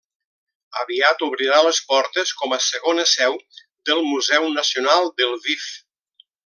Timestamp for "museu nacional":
4.09-5.11